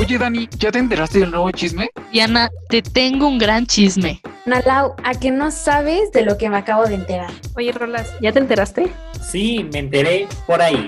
[0.00, 1.90] Oye, Dani, ¿ya te enteraste del nuevo chisme?
[2.10, 4.22] Diana, te tengo un gran chisme.
[4.46, 7.30] Nalau, ¿a que no sabes de lo que me acabo de enterar?
[7.54, 8.90] Oye, Rolas, ¿ya te enteraste?
[9.20, 10.86] Sí, me enteré por ahí.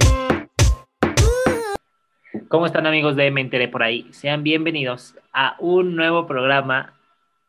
[2.48, 4.08] ¿Cómo están amigos de Me enteré por ahí?
[4.12, 6.94] Sean bienvenidos a un nuevo programa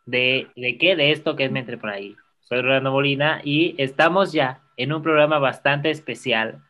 [0.05, 0.97] de ¿de qué?
[0.97, 2.17] De esto que es Me enteré por ahí.
[2.41, 6.61] Soy Rolando Molina y estamos ya en un programa bastante especial,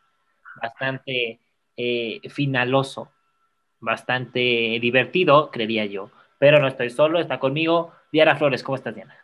[0.61, 1.39] bastante
[1.77, 3.09] eh, finaloso,
[3.83, 6.09] bastante divertido, creería yo.
[6.39, 8.63] Pero no estoy solo, está conmigo Diana Flores.
[8.63, 9.15] ¿Cómo estás, Diana?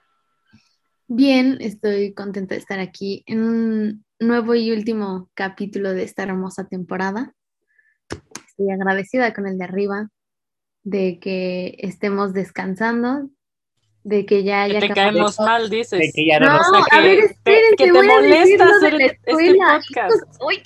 [1.07, 6.67] Bien, estoy contenta de estar aquí en un nuevo y último capítulo de esta hermosa
[6.67, 7.33] temporada.
[8.47, 10.09] Estoy agradecida con el de arriba
[10.83, 13.29] de que estemos descansando,
[14.03, 15.99] de que ya Que haya te caemos mal, dices.
[15.99, 19.01] De que ya no, No, nos a que ver, espérense, que te molesta de hacer
[19.01, 20.43] este podcast.
[20.43, 20.61] uy.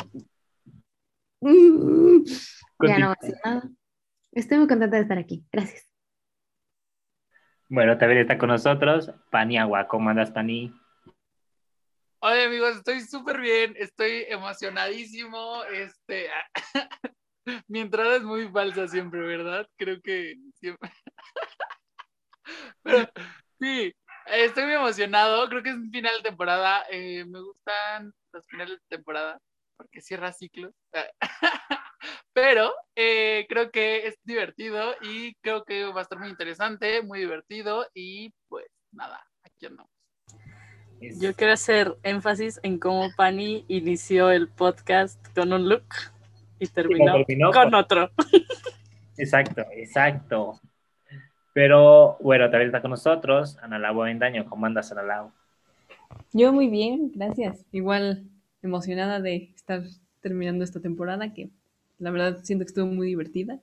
[1.42, 2.24] Mm,
[2.86, 3.70] Ya no voy a decir nada.
[4.36, 5.46] Estoy muy contenta de estar aquí.
[5.52, 5.88] Gracias.
[7.70, 9.88] Bueno, también está con nosotros Paniagua.
[9.88, 10.74] ¿Cómo andas, Pani?
[12.20, 15.64] Oye, amigos, estoy súper bien, estoy emocionadísimo.
[15.66, 16.30] Este,
[17.68, 19.68] mi entrada es muy falsa siempre, ¿verdad?
[19.78, 20.90] Creo que siempre.
[22.84, 23.10] Pero
[23.60, 23.94] sí,
[24.28, 25.48] estoy muy emocionado.
[25.50, 26.86] Creo que es un final de temporada.
[26.90, 29.40] eh, me gustan los finales de temporada
[29.78, 30.74] porque cierra ciclos.
[32.34, 37.20] Pero eh, creo que es divertido y creo que va a estar muy interesante, muy
[37.20, 39.92] divertido y pues nada, aquí andamos.
[41.20, 45.84] Yo quiero hacer énfasis en cómo Pani inició el podcast con un look
[46.60, 48.12] y terminó, terminó con con- otro.
[49.18, 50.60] Exacto, exacto.
[51.54, 54.50] Pero bueno, también está con nosotros Ana Lau Avendaño.
[54.50, 55.32] ¿Cómo andas, Ana Lau?
[56.32, 57.64] Yo muy bien, gracias.
[57.72, 58.24] Igual
[58.64, 59.84] emocionada de estar
[60.22, 61.52] terminando esta temporada que
[62.04, 63.60] la verdad siento que estuvo muy divertida.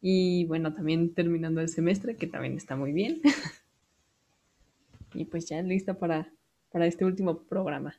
[0.00, 3.20] Y bueno, también terminando el semestre que también está muy bien.
[5.14, 6.26] y pues ya lista para,
[6.72, 7.94] para este último programa.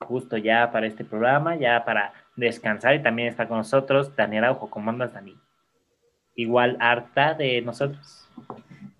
[0.00, 2.96] Justo ya para este programa, ya para descansar.
[2.96, 4.68] Y también está con nosotros Daniela Ojo.
[4.68, 5.36] ¿Cómo andas, Dani?
[6.34, 8.28] Igual harta de nosotros.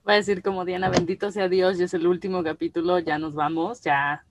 [0.05, 3.35] Voy a decir como Diana, bendito sea Dios, ya es el último capítulo, ya nos
[3.35, 4.25] vamos, ya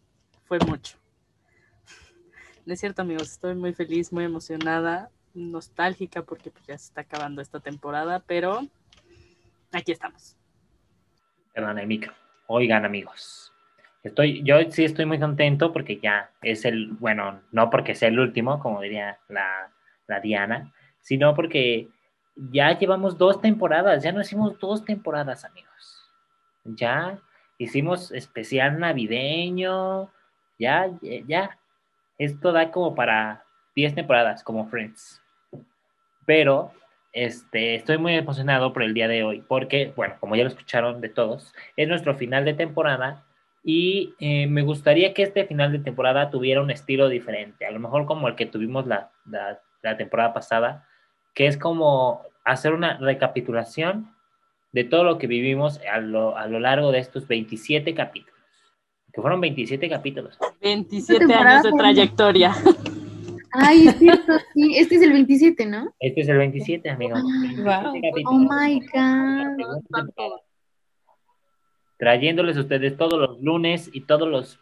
[0.46, 0.98] fue mucho.
[2.66, 7.02] No es cierto, amigos, estoy muy feliz, muy emocionada, nostálgica porque pues, ya se está
[7.02, 8.62] acabando esta temporada, pero
[9.72, 10.38] aquí estamos.
[11.86, 12.14] Micro.
[12.48, 13.52] Oigan, amigos.
[14.04, 18.20] Estoy, yo sí estoy muy contento porque ya es el, bueno, no porque sea el
[18.20, 19.72] último, como diría la,
[20.08, 21.88] la Diana, sino porque
[22.36, 26.12] ya llevamos dos temporadas, ya no hicimos dos temporadas, amigos.
[26.66, 27.20] Ya
[27.58, 30.12] hicimos especial navideño,
[30.60, 30.90] ya,
[31.28, 31.58] ya.
[32.18, 33.46] Esto da como para
[33.76, 35.22] 10 temporadas, como Friends.
[36.25, 36.72] Pero
[37.13, 41.00] este, estoy muy emocionado por el día de hoy, porque, bueno, como ya lo escucharon
[41.00, 43.23] de todos, es nuestro final de temporada
[43.63, 47.79] y eh, me gustaría que este final de temporada tuviera un estilo diferente, a lo
[47.79, 50.88] mejor como el que tuvimos la, la, la temporada pasada,
[51.35, 54.13] que es como hacer una recapitulación
[54.72, 58.40] de todo lo que vivimos a lo, a lo largo de estos 27 capítulos,
[59.13, 60.38] que fueron 27 capítulos.
[60.61, 62.55] 27 temporada años de trayectoria.
[63.53, 64.75] Ay, es cierto, sí.
[64.78, 65.94] Este es el 27, ¿no?
[66.00, 67.22] Este es el 27, amigos.
[67.22, 67.91] Wow.
[67.94, 68.25] 27 capítulos.
[68.25, 70.40] Oh my God.
[71.97, 74.59] Trayéndoles a ustedes todos los lunes y todos los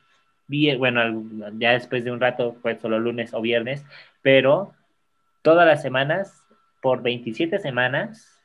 [0.48, 1.24] viernes, bueno,
[1.58, 3.84] ya después de un rato fue solo lunes o viernes,
[4.22, 4.74] pero
[5.42, 6.44] todas las semanas,
[6.82, 8.38] por 27 semanas,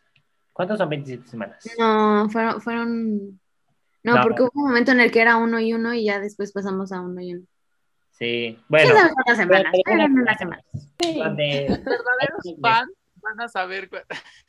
[0.53, 1.69] ¿cuántos son 27 semanas?
[1.79, 3.41] No, fueron, fueron...
[4.05, 4.23] No, No.
[4.23, 6.93] porque hubo un momento en el que era uno y uno y ya después pasamos
[6.93, 7.47] a uno y uno.
[8.19, 9.73] Sí, Bueno, bueno, ¿Quién sabe cuántas semanas?
[9.73, 10.63] pero- Pero en una semana.
[11.01, 12.91] donde- verdaderos fans
[13.23, 13.91] van a saber.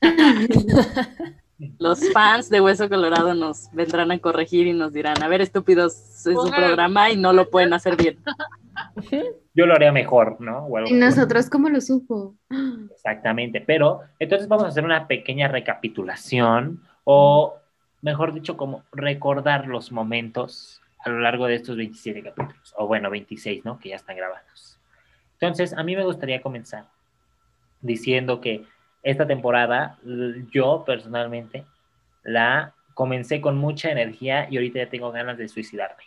[1.79, 5.94] Los fans de Hueso Colorado nos vendrán a corregir y nos dirán, a ver, estúpidos,
[5.95, 8.19] es su programa y no lo pueden hacer bien.
[9.55, 10.59] yo lo haría mejor, ¿no?
[10.67, 12.35] O algo Y nosotros, ¿cómo lo supo?
[12.94, 17.55] Exactamente, pero entonces vamos a hacer una pequeña recapitulación o,
[18.03, 23.09] mejor dicho, como recordar los momentos a lo largo de estos 27 capítulos, o bueno,
[23.09, 23.80] 26, ¿no?
[23.80, 24.80] Que ya están grabados.
[25.34, 26.86] Entonces, a mí me gustaría comenzar
[27.82, 28.66] diciendo que
[29.04, 29.98] esta temporada,
[30.52, 31.66] yo personalmente,
[32.24, 36.04] la comencé con mucha energía y ahorita ya tengo ganas de suicidarme.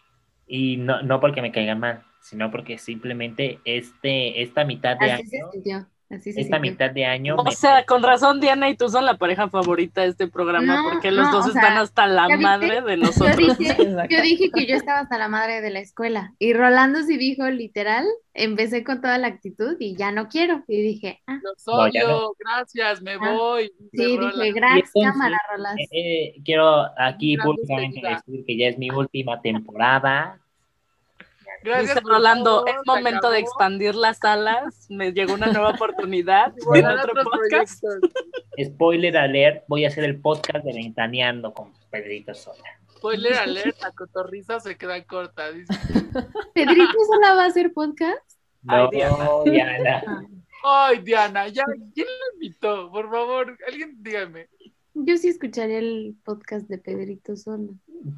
[0.46, 5.26] Y no, no porque me caigan mal, sino porque simplemente este, esta mitad de Así
[5.26, 5.86] se año sintió.
[6.10, 7.36] Así se esta mitad de año.
[7.36, 10.82] O me- sea, con razón Diana y tú son la pareja favorita de este programa,
[10.82, 13.36] No, porque los no, dos sea, están hasta la madre de Yo nosotros.
[13.58, 14.08] dije, Exacto.
[14.16, 17.48] yo dije que yo estaba hasta la madre de la escuela y Rolando sí dijo
[17.48, 18.04] literal,
[18.34, 20.64] empecé con toda la actitud y ya no quiero.
[20.66, 23.72] Y dije, ah, Los No, ya odio, gracias, me Ah, voy.
[23.92, 25.76] sí, dije, gracias, cámara, Rolas.
[25.78, 30.40] Eh, eh, quiero aquí públicamente decir que ya es mi última temporada.
[31.62, 36.54] Gracias Dice Rolando, todo, es momento de expandir las salas, me llegó una nueva oportunidad
[36.74, 37.82] en otro podcast.
[37.82, 38.24] proyectos.
[38.64, 42.64] Spoiler alert, voy a hacer el podcast de Ventaneando con Pedrito Sola.
[42.96, 45.50] Spoiler alert, la cotorriza se queda corta.
[45.52, 45.72] Dice.
[46.54, 48.18] ¿Pedrito sola va a hacer podcast?
[48.66, 49.28] Ay, Diana.
[49.44, 50.02] Diana.
[50.62, 51.64] Ay, Diana, ya,
[51.94, 52.90] ¿quién la invitó?
[52.90, 54.48] Por favor, alguien dígame.
[54.94, 57.68] Yo sí escucharía el podcast de Pedrito sola.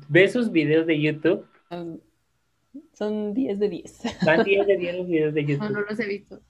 [0.08, 1.46] ¿Ves sus videos de YouTube?
[1.70, 1.98] Um,
[2.94, 4.02] Son 10 de 10.
[4.24, 5.86] Van 10 de 10 los videos de No, no YouTube.
[5.90, 6.40] los he visto.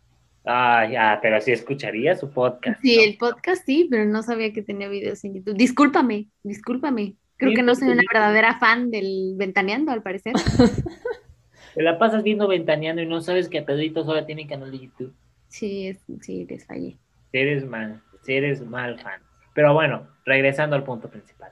[0.44, 2.80] Ah, ya, pero sí escucharía su podcast.
[2.82, 3.02] Sí, ¿no?
[3.04, 5.56] el podcast sí, pero no sabía que tenía videos en YouTube.
[5.56, 7.14] Discúlpame, discúlpame.
[7.36, 10.32] Creo Sí, que no soy una verdadera fan del Ventaneando, al parecer.
[11.74, 15.14] Te la pasas viendo Ventaneando y no sabes que Pedrito Sola tiene canal de YouTube.
[15.48, 16.98] Sí, es, sí, les fallé.
[17.30, 19.20] Si eres mal, si eres mal fan.
[19.54, 21.50] Pero bueno, regresando al punto principal.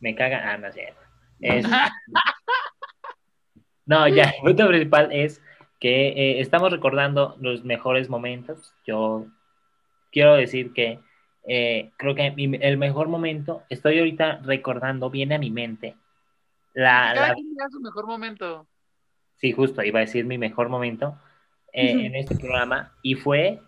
[0.00, 0.52] Me caga.
[0.52, 1.00] Ah, no cierto.
[1.40, 1.66] Es-
[3.86, 5.42] No, ya, el punto principal es
[5.80, 8.72] que eh, estamos recordando los mejores momentos.
[8.86, 9.26] Yo
[10.12, 11.00] quiero decir que
[11.48, 15.96] eh, creo que mi- el mejor momento, estoy ahorita recordando, viene a mi mente.
[16.74, 18.66] La, Cada la- quien su mejor momento.
[19.36, 21.18] sí, justo, iba a decir mi mejor momento
[21.72, 22.92] eh, en este programa.
[23.02, 23.60] Y fue,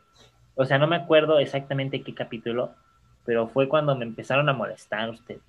[0.55, 2.75] o sea, no me acuerdo exactamente qué capítulo,
[3.25, 5.43] pero fue cuando me empezaron a molestar ustedes.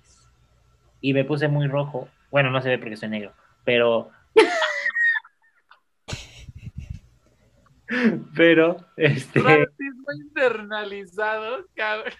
[1.00, 2.08] Y me puse muy rojo.
[2.30, 3.32] Bueno, no se ve porque soy negro,
[3.64, 4.10] pero.
[8.36, 9.40] Pero, este.
[9.40, 12.12] Racismo internalizado, cabrón.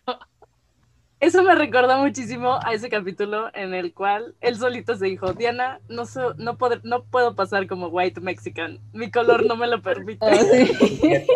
[1.18, 5.80] Eso me recuerda muchísimo a ese capítulo en el cual él solito se dijo, Diana,
[5.88, 9.80] no, so- no, pod- no puedo pasar como white mexican, mi color no me lo
[9.80, 10.24] permite.
[10.26, 10.66] Ah, sí.
[10.66, 11.32] Sí, cierto.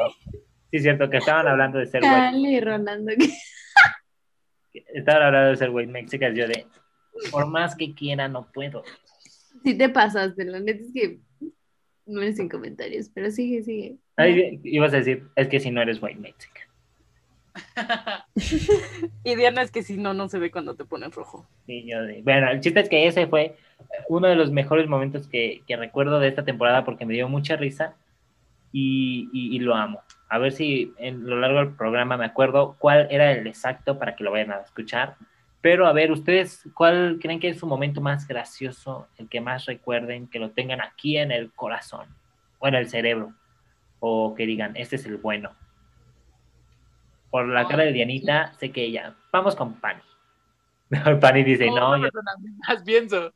[0.70, 2.14] Sí, cierto, que estaban hablando de ser white.
[2.14, 3.12] Dale, Rolando.
[4.94, 6.34] Estaban hablando de ser white mexican.
[6.36, 6.66] Yo de.
[7.32, 8.84] Por más que quiera, no puedo.
[9.62, 11.20] Sí te pasaste, la neta es que
[12.06, 13.96] no es sin comentarios, pero sigue, sigue.
[14.16, 16.64] Ay, ibas a decir, es que si no eres white mexican.
[19.24, 21.46] Y Diana es que si no, no se ve cuando te ponen rojo.
[21.66, 23.56] Sí, yo de- Bueno, el chiste es que ese fue
[24.08, 27.56] uno de los mejores momentos que, que recuerdo de esta temporada porque me dio mucha
[27.56, 27.94] risa
[28.72, 30.02] y, y- y lo amo.
[30.28, 34.16] A ver si en lo largo del programa me acuerdo cuál era el exacto para
[34.16, 35.16] que lo vayan a escuchar.
[35.60, 39.66] Pero a ver, ustedes, ¿cuál creen que es su momento más gracioso, el que más
[39.66, 42.06] recuerden, que lo tengan aquí en el corazón
[42.58, 43.34] o en el cerebro?
[43.98, 45.54] O que digan, este es el bueno.
[47.30, 49.14] Por la cara de Dianita, sé que ella.
[49.32, 50.00] Vamos con Pani.
[51.20, 52.20] Pani dice, Como no, una yo
[52.68, 53.32] más pienso.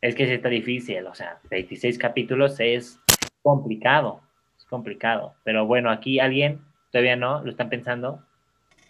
[0.00, 2.98] es que sí está difícil, o sea, 26 capítulos es
[3.42, 4.22] complicado,
[4.58, 5.34] es complicado.
[5.44, 8.25] Pero bueno, aquí alguien, todavía no, lo están pensando.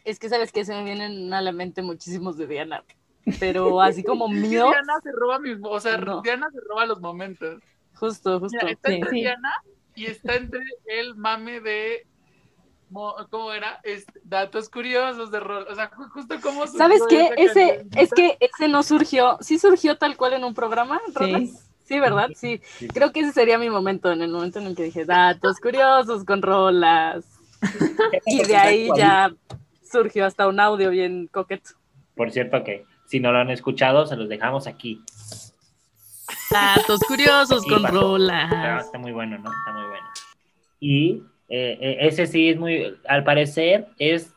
[0.06, 2.82] Es que sabes que se me vienen a la mente muchísimos de Diana,
[3.40, 6.22] pero así como mío, Diana se roba mis, o sea, No.
[6.22, 7.60] Diana se roba los momentos.
[7.94, 8.56] justo, justo.
[8.62, 9.16] Mira, está sí, entre sí.
[9.16, 9.52] Diana
[9.94, 12.06] y está entre el mame de
[12.90, 13.80] mo- ¿cómo era?
[14.24, 15.66] Datos curiosos de rol.
[15.70, 17.30] O sea, ju- justo como ¿Sabes qué?
[17.36, 21.68] Ese, es que ese no surgió, sí surgió tal cual en un programa, Rolas?
[21.84, 22.28] Sí, ¿verdad?
[22.36, 22.60] Sí.
[22.78, 22.88] Sí.
[22.88, 26.24] Creo que ese sería mi momento, en el momento en el que dije datos curiosos
[26.24, 27.24] con rolas.
[28.26, 29.32] Y de ahí ya
[29.90, 31.70] surgió hasta un audio bien coqueto.
[32.14, 35.02] Por cierto que si no lo han escuchado, se los dejamos aquí.
[36.50, 37.94] Datos curiosos Sí, con pasó.
[37.94, 38.84] Pero rolas.
[38.84, 39.50] está muy bueno, ¿no?
[39.50, 40.06] Está muy bueno.
[40.80, 44.32] Y eh, eh, ese sí es muy, al parecer es,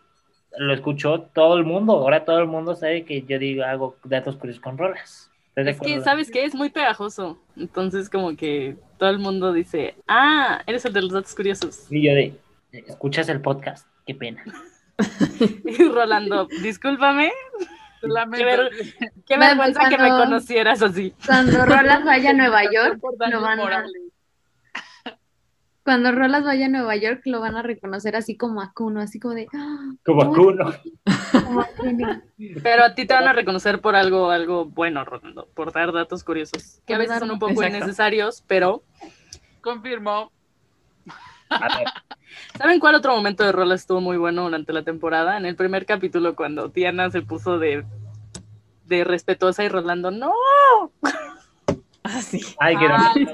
[0.57, 1.93] lo escuchó todo el mundo.
[1.93, 5.31] Ahora todo el mundo sabe que yo digo, hago datos curiosos con rolas.
[5.49, 6.01] ¿Estás de Es que?
[6.01, 6.45] ¿sabes qué?
[6.45, 7.39] Es muy pegajoso.
[7.57, 11.91] Entonces, como que todo el mundo dice, ah, eres el de los datos curiosos.
[11.91, 12.39] Y yo de,
[12.71, 13.87] ¿escuchas el podcast?
[14.05, 14.43] Qué pena.
[15.65, 17.31] Y Rolando, discúlpame,
[18.01, 18.69] Qué ver-
[19.27, 21.13] qué Bueno, vergüenza que me conocieras así.
[21.25, 23.85] Cuando Rolas vaya a Nueva York, lo van a-
[25.83, 29.19] cuando Rolas vaya a Nueva York, lo van a reconocer así como a Kuno, así
[29.19, 29.91] como de, ¡ah!
[30.05, 30.71] Como a Kuno.
[32.61, 36.23] Pero a ti te van a reconocer por algo, algo bueno, Rolando, por dar datos
[36.23, 37.77] curiosos, que a veces son un poco Exacto.
[37.77, 38.83] innecesarios, pero
[39.61, 40.31] Confirmo.
[42.57, 45.37] ¿Saben cuál otro momento de rola estuvo muy bueno durante la temporada?
[45.37, 47.85] En el primer capítulo, cuando Diana se puso de,
[48.85, 50.33] de respetuosa y Rolando, no.
[52.01, 52.39] Ah, sí.
[52.59, 53.27] ay, qué Ah, sí,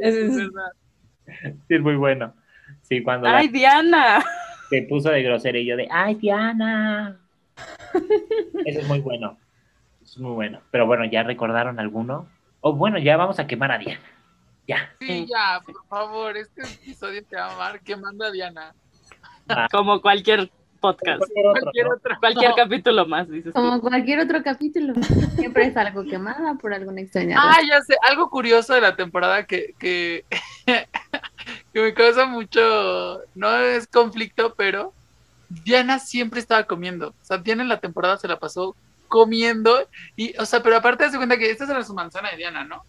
[0.00, 0.72] es es- verdad.
[1.68, 2.34] Sí, es muy bueno.
[2.82, 4.22] Sí, cuando la- Ay, Diana.
[4.68, 7.16] se puso de grosera y yo de, ¡ay, Diana!
[8.66, 9.38] Eso es muy bueno.
[10.02, 10.60] Eso es muy bueno.
[10.70, 12.28] Pero bueno, ¿ya recordaron alguno?
[12.60, 14.00] O bueno, ya vamos a quemar a Diana.
[14.66, 14.94] Ya.
[14.98, 18.74] Sí, ya, por favor, este episodio te va a amar quemando a Diana.
[19.70, 21.18] Como cualquier podcast.
[21.18, 21.94] Cualquier otro, Cualquier ¿no?
[21.94, 22.16] otro.
[22.20, 23.60] Cualquier capítulo más, dices tú.
[23.60, 24.94] Como cualquier otro capítulo.
[25.36, 29.44] Siempre es algo quemada por alguna extraña Ah, ya sé, algo curioso de la temporada
[29.44, 30.24] que, que,
[31.72, 34.92] que me causa mucho, no es conflicto, pero
[35.48, 37.08] Diana siempre estaba comiendo.
[37.08, 38.74] O sea, Diana en la temporada se la pasó
[39.08, 42.64] comiendo y, o sea, pero aparte de cuenta que esta era su manzana de Diana,
[42.64, 42.82] ¿no?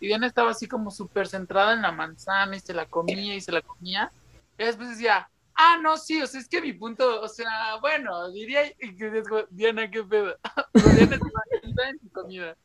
[0.00, 3.40] Y Diana estaba así como súper centrada en la manzana y se la comía y
[3.40, 4.10] se la comía.
[4.58, 8.30] Y después decía, ah, no, sí, o sea, es que mi punto, o sea, bueno,
[8.30, 10.36] diría y que digo, Diana, qué pedo.
[10.72, 12.56] Pero Diana estaba estaba en su comida.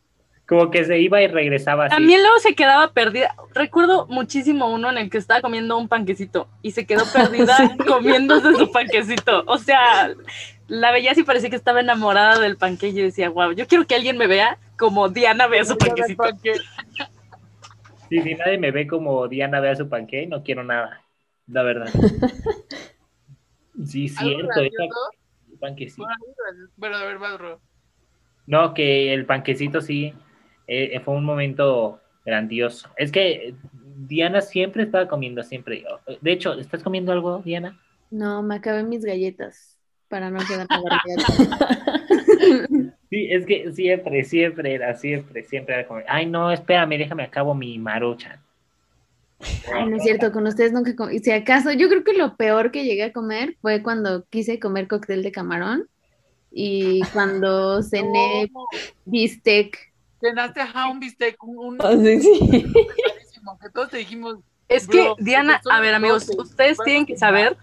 [0.46, 1.96] Como que se iba y regresaba así.
[1.96, 3.34] También luego se quedaba perdida.
[3.54, 8.54] Recuerdo muchísimo uno en el que estaba comiendo un panquecito y se quedó perdida comiéndose
[8.56, 9.44] su panquecito.
[9.48, 10.13] O sea,
[10.68, 13.88] la veía y parecía que estaba enamorada del panque y yo decía, wow, yo quiero
[13.88, 16.24] que alguien me vea como Diana ve a su panquecito.
[18.13, 21.01] Sí, si nadie me ve como Diana ve a su panque, no quiero nada.
[21.48, 21.89] La verdad.
[23.86, 24.62] Sí, cierto.
[24.62, 24.62] esa-
[25.51, 26.03] el panquecito.
[26.03, 26.74] Bueno, gracioso.
[26.77, 27.60] Bueno, a ver, vas, Ro.
[28.46, 30.13] No, que el panquecito sí
[30.67, 32.88] eh, fue un momento grandioso.
[32.98, 33.55] Es que
[33.98, 35.84] Diana siempre estaba comiendo, siempre.
[36.22, 37.79] De hecho, ¿estás comiendo algo, Diana?
[38.12, 42.67] No, me acabé mis galletas para no quedarme dormida.
[43.13, 47.53] Sí, es que siempre, siempre era, siempre, siempre era como, ay, no, espérame, déjame acabo
[47.53, 48.39] mi maruchan.
[49.72, 51.20] Ay, no es cierto, con ustedes nunca comí.
[51.20, 54.88] Si acaso, yo creo que lo peor que llegué a comer fue cuando quise comer
[54.88, 55.88] cóctel de camarón
[56.51, 58.65] y cuando cené No,
[59.05, 59.77] bistec.
[60.20, 62.63] cenaste ajá, un bistec, un, un Ah, sí, sí.
[63.62, 67.58] que todos te dijimos, Es que, Diana, a ver, amigos, ustedes a tienen que saber,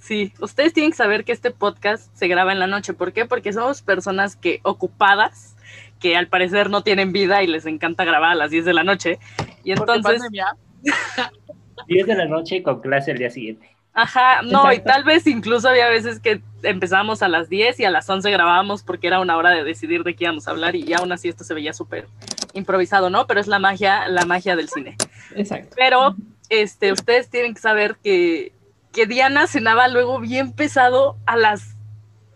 [0.00, 2.94] sí, ustedes tienen que saber que este podcast se graba en la noche.
[2.94, 3.26] ¿Por qué?
[3.26, 5.56] Porque somos personas que ocupadas,
[6.00, 8.84] que al parecer no tienen vida y les encanta grabar a las 10 de la
[8.84, 9.18] noche.
[9.62, 10.56] Y entonces, pandemia,
[11.86, 13.70] 10 de la noche con clase el día siguiente.
[13.92, 17.90] ajá, no, y tal vez incluso había veces que empezábamos a las 10 y a
[17.90, 20.92] las 11 grabábamos porque era una hora de decidir de qué íbamos a hablar y
[20.92, 22.06] aún así esto se veía súper
[22.54, 23.26] improvisado, ¿no?
[23.26, 24.96] Pero es la magia, la magia del cine.
[25.34, 25.74] Exacto.
[25.76, 26.14] Pero
[26.48, 28.52] este, ustedes tienen que saber que,
[28.92, 31.76] que Diana cenaba luego bien pesado a las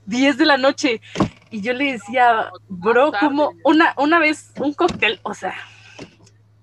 [0.07, 1.01] 10 de la noche.
[1.51, 5.55] Y yo le decía, bro, como una, una vez un cóctel, o sea,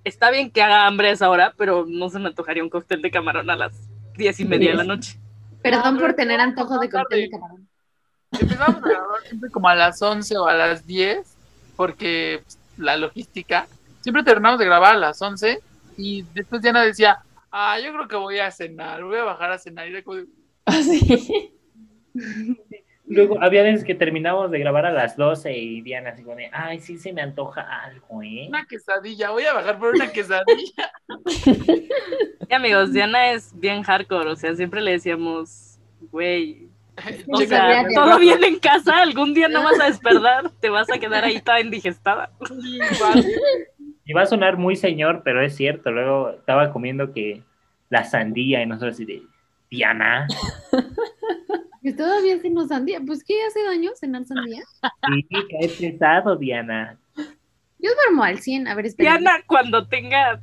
[0.04, 3.02] está bien que haga hambre a esa hora, pero no se me antojaría un cóctel
[3.02, 3.74] de camarón a las
[4.18, 5.20] 10 y media de la noche.
[5.62, 7.68] Perdón por tener antojo de cóctel de camarón.
[8.32, 11.38] empezamos a grabar siempre como a las 11 o a las 10,
[11.76, 13.68] porque pues, la logística,
[14.02, 15.62] siempre terminamos de grabar a las 11
[15.98, 17.20] y después Diana decía,
[17.52, 19.88] ah, yo creo que voy a cenar, voy a bajar a cenar.
[19.88, 20.22] Y como
[20.66, 21.54] Ah, sí.
[23.08, 26.50] Luego, había veces que terminábamos de grabar a las 12 y Diana así como de,
[26.54, 28.46] ay, sí se me antoja algo, ¿eh?
[28.48, 30.92] una quesadilla, voy a bajar por una quesadilla.
[32.50, 35.80] Y amigos, Diana es bien hardcore, o sea, siempre le decíamos,
[36.12, 36.68] güey,
[37.28, 40.98] o sea, todo bien en casa, algún día no vas a despertar, te vas a
[40.98, 42.30] quedar ahí toda indigestada.
[44.12, 45.90] Y va a sonar muy señor, pero es cierto.
[45.90, 47.44] Luego estaba comiendo que
[47.90, 49.24] la sandía y nosotros así de,
[49.70, 50.28] Diana,
[51.82, 53.00] Que todavía hacemos sandía.
[53.06, 54.62] Pues, ¿qué hace daño cenar sandía?
[55.08, 57.00] sí, cae pesado, Diana.
[57.80, 58.68] Yo duermo al 100.
[58.68, 59.18] A ver, espera.
[59.18, 60.40] Diana, cuando tenga,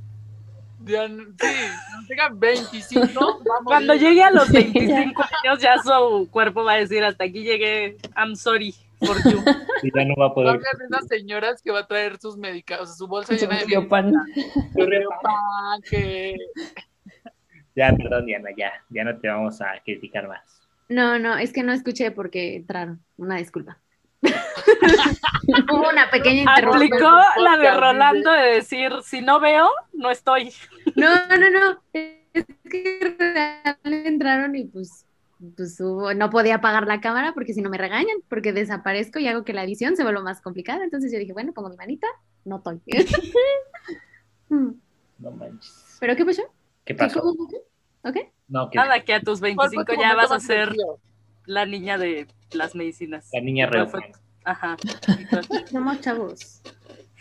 [0.81, 1.47] Diana, sí,
[1.91, 3.43] cuando tenga 25, vamos.
[3.65, 7.99] cuando llegue a los 25 años, ya su cuerpo va a decir, hasta aquí llegué,
[8.17, 9.43] I'm sorry for you.
[9.83, 10.49] Y ya no va a Va a poder.
[10.49, 13.65] haber de esas señoras que va a traer sus sea, su bolsa Su llena de.
[13.67, 14.13] Riopan,
[15.89, 16.37] que
[17.77, 18.73] Ya, perdón, Diana, ya.
[18.91, 20.61] Ya no te vamos a criticar más.
[20.89, 23.01] No, no, es que no escuché porque entraron.
[23.17, 23.79] Una disculpa.
[24.23, 26.75] Hubo una pequeña interrupción.
[26.75, 30.53] Aplicó la de Rolando de decir, si no veo, no estoy.
[30.97, 31.83] No, no, no.
[31.93, 33.17] Es que
[33.83, 35.07] entraron y pues,
[35.57, 39.29] pues hubo- no podía apagar la cámara porque si no me regañan, porque desaparezco y
[39.29, 40.83] hago que la edición se vuelva más complicada.
[40.85, 42.07] Entonces yo dije, bueno, pongo mi manita,
[42.45, 42.81] no estoy.
[44.51, 44.71] Mm,
[45.19, 45.97] No manches.
[46.01, 46.43] ¿Pero qué pasó?
[46.85, 47.21] ¿Qué ¿Qué pasó?
[48.03, 48.17] ¿Ok?
[48.49, 50.75] No, que Nada, que a tus ¿Cuál fue 25 tu ya vas a ser
[51.45, 53.29] la niña de las medicinas.
[53.33, 53.67] la niña.
[53.67, 54.05] Reupan.
[54.45, 54.77] Ajá.
[55.71, 56.63] Somos chavos.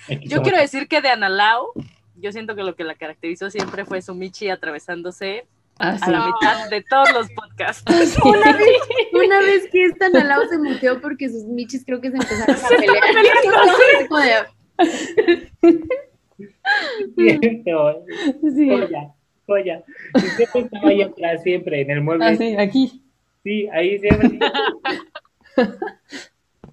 [0.10, 1.74] Aquí Yo somos- quiero decir que de Analao,
[2.16, 5.46] yo siento que lo que la caracterizó siempre fue su Michi atravesándose
[5.80, 7.84] Ah, a la mitad de todos los podcasts.
[8.06, 8.20] Sí.
[8.24, 8.68] Una vez,
[9.14, 12.70] una vez que esta Nalao se muteó porque sus michis creo que se empezaron a
[14.10, 14.48] pelear.
[17.16, 18.06] Cierto.
[18.56, 18.70] Sí.
[18.70, 19.14] Joya,
[19.46, 19.84] joya.
[20.16, 22.26] Y siempre estaba ahí atrás, siempre, en el mueble.
[22.26, 23.04] Ah, sí, aquí.
[23.44, 24.40] Sí, ahí siempre.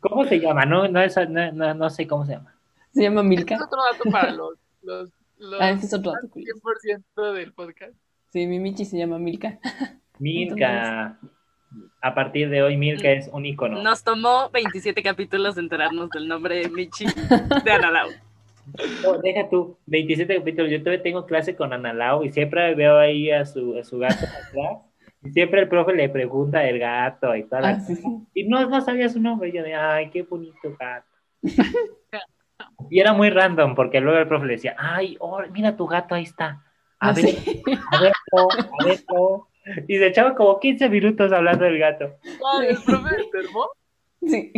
[0.01, 0.65] ¿Cómo se llama?
[0.67, 2.55] No, no, es- no, no, no sé cómo se llama.
[2.93, 3.55] Se llama Este Milka.
[3.57, 6.61] es otro dato para los, los, los Ah, ese es otro dato curioso.
[7.17, 7.95] 100% del podcast.
[8.35, 9.61] Sí, mi Michi se llama Milka.
[10.19, 11.21] Milka.
[12.01, 13.81] A partir de hoy, Milka es un icono.
[13.81, 17.07] Nos tomó 27 capítulos enterarnos del nombre de Michi
[17.65, 18.09] de Analao.
[19.05, 20.73] No, deja tú, 27 capítulos.
[20.73, 24.01] Yo todavía tengo clase con Ana Lau y siempre veo ahí a su, a su
[24.01, 24.83] gato atrás.
[25.23, 28.09] Y siempre el profe le pregunta el gato y toda la Ah, sí, sí.
[28.35, 29.51] Y no, no sabía su nombre.
[29.51, 31.07] Y yo de, ay, qué bonito gato.
[32.91, 36.17] y era muy random porque luego el profe le decía, ay, oh, mira tu gato,
[36.17, 36.64] ahí está.
[37.05, 37.63] A Ah, ver, sí.
[37.93, 38.49] a ver, oh,
[38.81, 39.47] a ver, oh".
[39.89, 42.17] Y se echaba como 15 minutos hablando del gato.
[42.25, 43.69] Ay, ¿El profe enfermó?
[44.27, 44.53] Sí.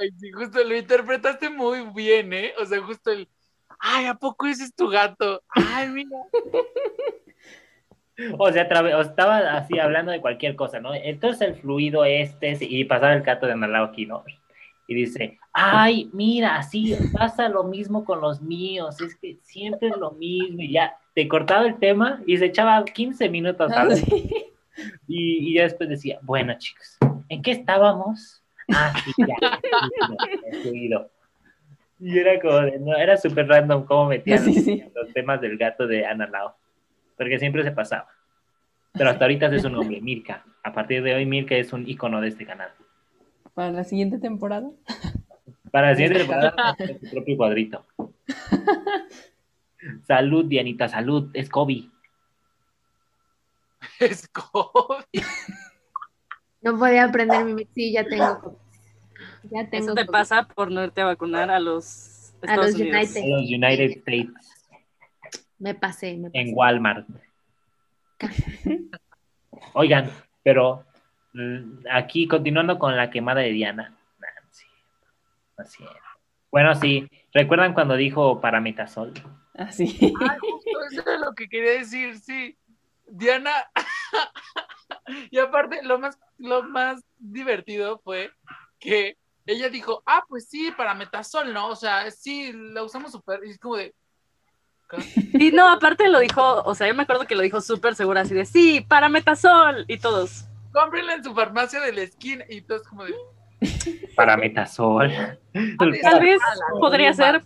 [0.00, 2.52] Ay, sí, justo lo interpretaste muy bien, ¿eh?
[2.60, 3.28] O sea, justo el,
[3.78, 5.42] ay, ¿a poco ese es tu gato?
[5.48, 6.16] Ay, mira.
[8.38, 10.94] O sea, tra- o estaba así hablando de cualquier cosa, ¿no?
[10.94, 14.24] Entonces el fluido este, y pasaba el gato de Analao aquí, ¿no?
[14.86, 19.96] Y dice, ay, mira, sí, pasa lo mismo con los míos, es que siempre es
[19.96, 24.32] lo mismo, y ya, te cortaba el tema y se echaba 15 minutos Ah, sí.
[25.06, 26.96] Y, y ya después decía, bueno, chicos,
[27.28, 28.42] ¿en qué estábamos?
[28.72, 31.08] Ah, sí, ya.
[32.00, 34.84] Y era como, de- no, era súper random cómo metían Sí, sí.
[34.94, 36.56] los temas del gato de Ana Lao,
[37.16, 38.08] porque siempre se pasaba.
[38.92, 40.44] Pero hasta ahorita es su nombre, Mirka.
[40.62, 42.70] A partir de hoy, Mirka es un icono de este canal.
[43.54, 44.68] Para la siguiente temporada.
[45.70, 47.84] Para la siguiente temporada, su propio cuadrito.
[50.06, 51.88] Salud, Dianita, salud, es Kobe.
[54.00, 55.22] Es COVID.
[56.62, 58.40] No podía aprender mi sí, ya tengo.
[58.40, 58.56] COVID.
[59.50, 59.84] Ya tengo.
[59.84, 60.12] Eso te COVID.
[60.12, 62.96] pasa por no irte a vacunar a los A los Unidos.
[62.96, 63.16] United.
[63.20, 64.32] En los United States,
[65.58, 66.40] Me pasé, me pasé.
[66.40, 67.06] en Walmart.
[69.74, 70.10] Oigan,
[70.42, 70.84] pero
[71.34, 73.94] mm, aquí continuando con la quemada de Diana.
[75.58, 75.78] Es.
[76.50, 79.12] Bueno, sí, ¿recuerdan cuando dijo parametasol?
[79.54, 79.96] Así.
[80.20, 82.56] Ay, justo eso es lo que quería decir, sí.
[83.06, 83.52] Diana,
[85.30, 88.32] y aparte, lo más, lo más divertido fue
[88.80, 91.68] que ella dijo, ah, pues sí, para metasol, ¿no?
[91.68, 93.94] O sea, sí, la usamos súper, y es como de,
[95.34, 98.22] Y no, aparte lo dijo, o sea, yo me acuerdo que lo dijo súper segura,
[98.22, 100.46] así de, sí, para metasol, y todos.
[100.72, 103.14] cómprenla en su farmacia de la esquina, y todos como de,
[104.16, 105.10] Parametasol.
[105.78, 106.40] Tal vez
[106.80, 107.42] podría ser,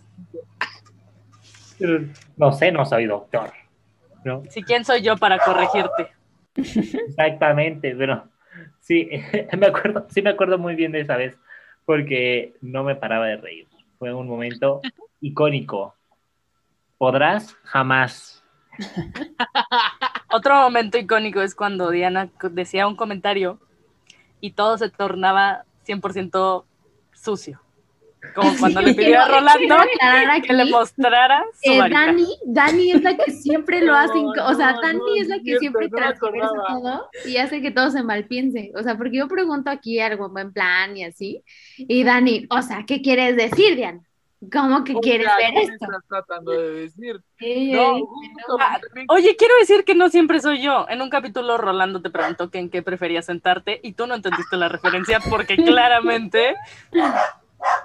[2.37, 3.51] No sé, no soy doctor.
[4.23, 4.43] ¿no?
[4.49, 6.11] si quién soy yo para corregirte.
[6.55, 8.27] Exactamente, pero
[8.79, 9.09] sí,
[9.57, 11.37] me acuerdo, sí me acuerdo muy bien de esa vez,
[11.85, 13.67] porque no me paraba de reír.
[13.97, 14.81] Fue un momento
[15.21, 15.95] icónico.
[16.97, 17.55] ¿Podrás?
[17.63, 18.43] Jamás.
[20.31, 23.59] Otro momento icónico es cuando Diana decía un comentario
[24.41, 26.65] y todo se tornaba 100%
[27.13, 27.61] sucio.
[28.35, 29.75] Como cuando le pidió a Rolando
[30.45, 32.05] que le mostrara su varita.
[32.05, 35.27] Dani, Dani es la que siempre lo hace, inc- o sea, no, Dani no, es
[35.29, 38.71] la que cierto, siempre no transversa todo y hace que todo se malpiense.
[38.75, 41.43] O sea, porque yo pregunto aquí algo en buen plan y así,
[41.77, 44.01] y Dani, o sea, ¿qué quieres decir, Diana?
[44.53, 45.85] ¿Cómo que o quieres sea, ver ¿qué esto?
[45.85, 47.21] estás tratando de decir?
[47.75, 48.79] No, justo, Ah,
[49.09, 50.85] Oye, quiero decir que no siempre soy yo.
[50.87, 54.55] En un capítulo Rolando te preguntó que en qué preferías sentarte y tú no entendiste
[54.55, 56.55] la referencia porque claramente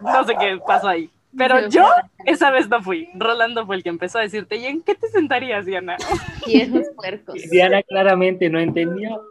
[0.01, 1.11] no sé qué pasó ahí.
[1.37, 1.85] Pero yo
[2.27, 3.09] esa vez no fui.
[3.15, 5.97] Rolando fue el que empezó a decirte, ¿y en qué te sentarías, Diana?
[6.47, 7.35] Viejos puercos.
[7.51, 9.23] Diana claramente no entendió.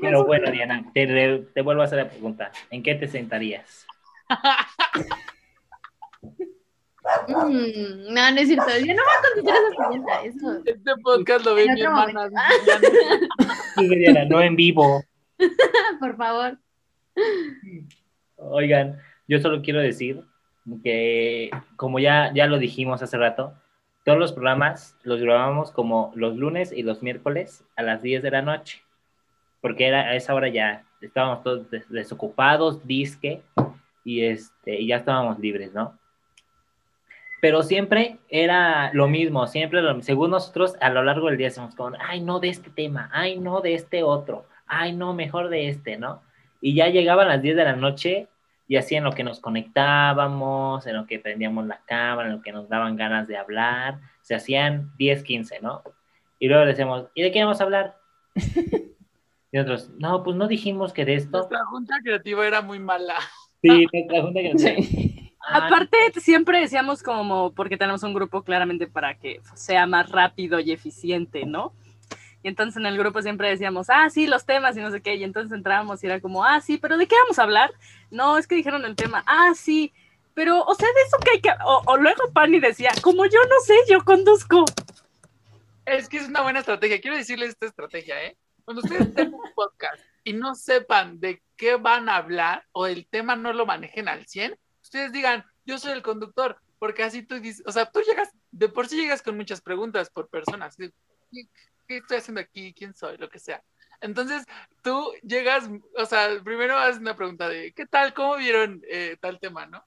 [0.00, 2.50] Pero bueno, Diana, te, te vuelvo a hacer la pregunta.
[2.70, 3.86] ¿En qué te sentarías?
[7.28, 8.70] Mm, no, no es cierto.
[8.78, 10.24] Yo no voy a contestar esa pregunta.
[10.24, 10.62] Eso.
[10.64, 12.30] Este podcast lo ve mi hermana.
[13.76, 15.04] Diana, no en vivo.
[16.00, 16.58] Por favor.
[18.36, 18.98] Oigan,
[19.28, 20.22] yo solo quiero decir
[20.82, 23.54] que, como ya, ya lo dijimos hace rato,
[24.04, 28.30] todos los programas los grabamos como los lunes y los miércoles a las 10 de
[28.30, 28.82] la noche,
[29.60, 33.42] porque era, a esa hora ya estábamos todos des- desocupados, disque,
[34.04, 35.96] y, este, y ya estábamos libres, ¿no?
[37.40, 41.96] Pero siempre era lo mismo, siempre, según nosotros, a lo largo del día decimos como,
[42.00, 45.96] ay, no de este tema, ay, no de este otro, ay, no, mejor de este,
[45.96, 46.22] ¿no?
[46.62, 48.28] Y ya llegaban las 10 de la noche
[48.66, 52.42] y así en lo que nos conectábamos, en lo que prendíamos la cámara, en lo
[52.42, 55.82] que nos daban ganas de hablar, se hacían 10, 15, ¿no?
[56.38, 57.96] Y luego decíamos, ¿y de qué vamos a hablar?
[59.54, 61.36] Y nosotros, no, pues no dijimos que de esto.
[61.36, 63.16] Nuestra junta creativa era muy mala.
[63.60, 65.30] Sí, nuestra junta que Sí.
[65.46, 70.58] Ah, Aparte, siempre decíamos como, porque tenemos un grupo claramente para que sea más rápido
[70.58, 71.74] y eficiente, ¿no?
[72.42, 75.14] Y entonces en el grupo siempre decíamos, ah, sí, los temas y no sé qué.
[75.14, 77.72] Y entonces entrábamos y era como, ah, sí, pero ¿de qué vamos a hablar?
[78.10, 79.92] No, es que dijeron el tema, ah, sí,
[80.34, 81.50] pero, o sea, de eso que hay que.
[81.64, 84.64] O, luego Pani decía, como yo no sé, yo conduzco.
[85.84, 87.00] Es que es una buena estrategia.
[87.00, 88.36] Quiero decirles esta estrategia, ¿eh?
[88.64, 93.06] Cuando ustedes tengan un podcast y no sepan de qué van a hablar o el
[93.06, 97.38] tema no lo manejen al 100, ustedes digan, yo soy el conductor, porque así tú
[97.40, 100.76] dices, o sea, tú llegas, de por sí llegas con muchas preguntas por personas.
[100.76, 100.92] ¿Qué,
[101.96, 102.72] estoy haciendo aquí?
[102.74, 103.16] ¿Quién soy?
[103.16, 103.62] Lo que sea.
[104.00, 104.44] Entonces,
[104.82, 108.12] tú llegas, o sea, primero haces una pregunta de, ¿qué tal?
[108.14, 109.84] ¿Cómo vieron eh, tal tema, no?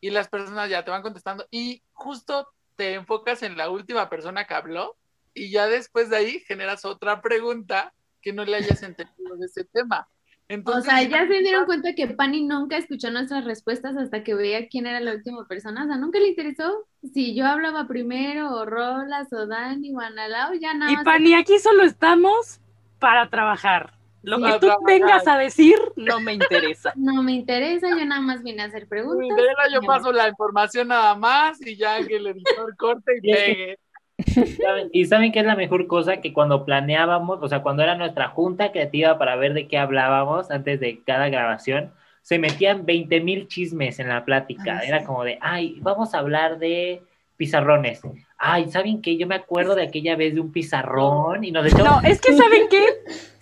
[0.00, 4.46] Y las personas ya te van contestando y justo te enfocas en la última persona
[4.46, 4.96] que habló
[5.34, 7.92] y ya después de ahí generas otra pregunta
[8.22, 10.08] que no le hayas entendido de ese tema.
[10.50, 14.34] Entonces, o sea, ya se dieron cuenta que Pani nunca escuchó nuestras respuestas hasta que
[14.34, 15.84] veía quién era la última persona.
[15.84, 20.54] O sea, nunca le interesó si yo hablaba primero, o Rolas, o Dani, o Analao,
[20.54, 21.04] ya nada Y más.
[21.04, 22.60] Pani, aquí solo estamos
[22.98, 23.92] para trabajar.
[24.22, 24.86] Lo Sí, que tú trabajar.
[24.86, 26.92] vengas a decir no me interesa.
[26.96, 29.38] No me interesa, yo nada más vine a hacer preguntas.
[29.72, 33.78] yo paso la información nada más y ya que el editor corte y pegue.
[34.92, 38.28] Y saben qué es la mejor cosa que cuando planeábamos, o sea, cuando era nuestra
[38.28, 43.48] junta creativa para ver de qué hablábamos antes de cada grabación, se metían 20 mil
[43.48, 44.78] chismes en la plática.
[44.78, 47.02] Ah, Era como de, ay, vamos a hablar de
[47.36, 48.02] pizarrones.
[48.36, 49.16] Ay, ¿saben qué?
[49.16, 52.34] Yo me acuerdo de aquella vez de un pizarrón y nos echamos No, es que
[52.34, 52.84] ¿saben qué?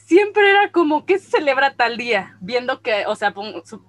[0.09, 2.35] Siempre era como, ¿qué se celebra tal día?
[2.40, 3.35] Viendo que, o sea,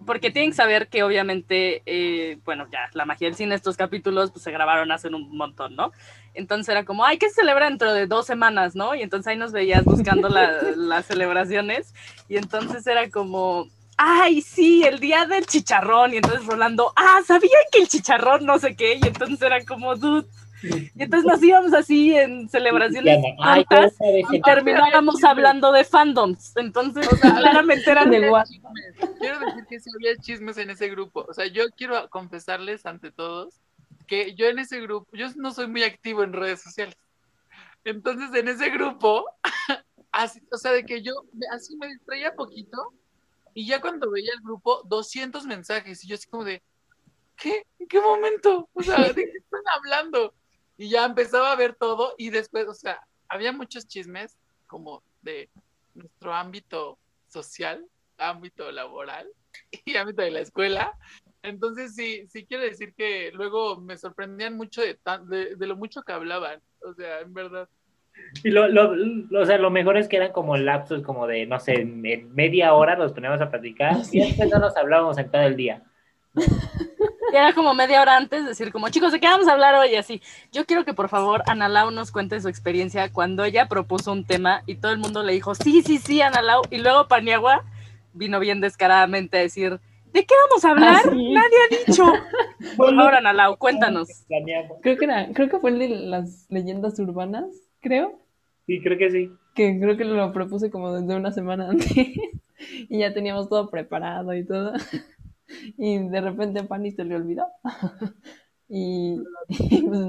[0.05, 4.29] porque tienen que saber que obviamente, eh, bueno, ya, la magia del cine, estos capítulos,
[4.29, 5.93] pues se grabaron hace un montón, ¿no?
[6.33, 8.95] Entonces era como, ay, ¿qué se celebra dentro de dos semanas, no?
[8.95, 11.93] Y entonces ahí nos veías buscando la- las celebraciones
[12.27, 16.13] y entonces era como, ay, sí, el día del chicharrón.
[16.13, 18.95] Y entonces Rolando, ah, ¿sabían que el chicharrón no sé qué?
[18.95, 20.27] Y entonces era como, dude.
[20.95, 23.95] Y entonces nos íbamos así en celebraciones Ay, cortas
[24.31, 26.53] y terminábamos hablando de fandoms.
[26.57, 28.45] Entonces, O sea, claramente eran de Había what?
[28.45, 28.95] chismes.
[29.19, 31.25] Quiero decir que sí había chismes en ese grupo.
[31.29, 33.61] O sea, yo quiero confesarles ante todos
[34.07, 36.95] que yo en ese grupo, yo no soy muy activo en redes sociales.
[37.83, 39.25] Entonces, en ese grupo,
[40.11, 42.77] así, o sea, de que yo me- así me distraía poquito
[43.53, 46.61] y ya cuando veía el grupo, 200 mensajes y yo así como de,
[47.37, 47.63] ¿qué?
[47.79, 48.67] ¿En qué momento?
[48.73, 50.33] O sea, ¿de qué están hablando?
[50.81, 55.49] Y ya empezaba a ver todo y después, o sea, había muchos chismes como de
[55.93, 57.85] nuestro ámbito social,
[58.17, 59.27] ámbito laboral
[59.85, 60.93] y ámbito de la escuela.
[61.43, 65.75] Entonces sí, sí quiero decir que luego me sorprendían mucho de, tan- de, de lo
[65.75, 66.61] mucho que hablaban.
[66.81, 67.67] O sea, en verdad.
[68.45, 71.45] Y lo, lo, lo- o sea, lo mejor es que eran como lapsos como de,
[71.45, 72.01] no sé, en
[72.33, 75.83] media hora nos poníamos a platicar y después no nos hablábamos en todo el día.
[77.31, 79.95] Y era como media hora antes decir como, chicos, ¿de qué vamos a hablar hoy?
[79.95, 80.21] Así.
[80.51, 84.63] Yo quiero que por favor Analao nos cuente su experiencia cuando ella propuso un tema
[84.65, 86.61] y todo el mundo le dijo, sí, sí, sí, Analao.
[86.69, 87.65] Y luego Paniagua
[88.13, 89.79] vino bien descaradamente a decir,
[90.13, 91.01] ¿de qué vamos a hablar?
[91.05, 91.33] Ah, sí.
[91.33, 92.03] Nadie ha dicho.
[92.77, 94.07] Por favor, Analao, cuéntanos.
[94.81, 97.45] Creo que era, creo que fue el de las leyendas urbanas,
[97.79, 98.19] creo.
[98.65, 99.31] Sí, creo que sí.
[99.55, 101.91] Que creo que lo propuse como desde una semana antes.
[102.89, 104.73] y ya teníamos todo preparado y todo.
[105.77, 107.45] Y de repente Pani se le olvidó.
[108.69, 109.17] y,
[109.49, 109.99] y, pues,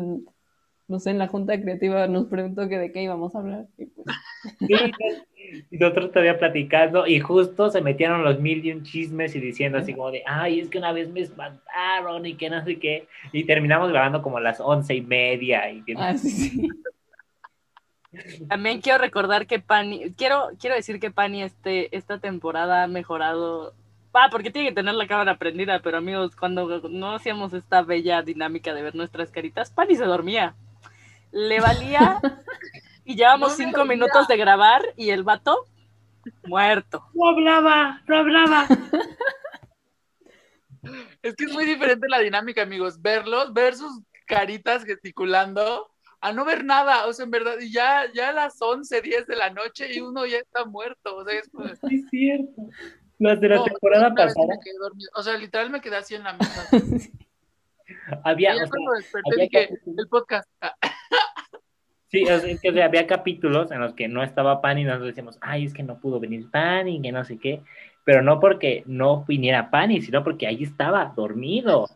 [0.88, 3.66] no sé, en la junta creativa nos preguntó que de qué íbamos a hablar.
[3.79, 4.07] Y pues,
[5.70, 9.79] y nosotros todavía platicando y justo se metieron los mil y un chismes y diciendo
[9.79, 13.09] así como de, ay, es que una vez me espantaron y que no sé qué.
[13.33, 15.70] Y terminamos grabando como a las once y media.
[15.70, 16.68] Y que- ah, sí, sí.
[18.48, 23.74] También quiero recordar que Pani, quiero, quiero decir que Pani este, esta temporada ha mejorado.
[24.12, 28.23] Ah, porque tiene que tener la cámara prendida, pero amigos, cuando no hacíamos esta bella
[28.23, 30.57] dinámica de ver nuestras caritas, Pani se dormía.
[31.31, 32.20] Le valía
[33.05, 33.96] y llevamos No cinco dormía.
[33.96, 35.64] minutos de grabar y el vato
[36.44, 37.05] muerto.
[37.14, 38.66] No hablaba, no hablaba.
[41.23, 43.01] Es que es muy diferente la dinámica, amigos.
[43.03, 47.07] Verlos, ver sus caritas gesticulando, a no ver nada.
[47.07, 50.01] O sea, en verdad, y ya, ya a las 11, 10 de la noche y
[50.01, 51.16] uno ya está muerto.
[51.16, 51.66] O sea, es como...
[51.68, 52.62] Sí, es cierto.
[53.20, 54.59] Las de la No, temporada pasada.
[55.14, 56.66] O sea, literal me quedé así en la mesa.
[58.24, 59.98] había, Y ya o sea, cuando desperté había dije, capítulos.
[59.98, 60.48] el podcast.
[62.12, 64.83] Sí, o sea, que, o sea, había capítulos en los que no estaba Pan y
[64.83, 67.62] nosotros decíamos, ay, es que no pudo venir Pan y que no sé qué,
[68.02, 71.87] pero no porque no viniera Pani, sino porque ahí estaba dormido.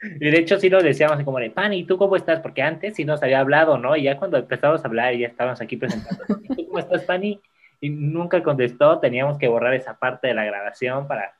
[0.00, 2.38] Y de hecho sí lo decíamos así como de, Pani, ¿tú cómo estás?
[2.38, 3.96] Porque antes sí nos había hablado, ¿no?
[3.96, 7.02] Y ya cuando empezamos a hablar y ya estábamos aquí presentando, "¿Y ¿tú cómo estás,
[7.02, 7.40] Pani?
[7.82, 11.34] Y nunca contestó, teníamos que borrar esa parte de la grabación para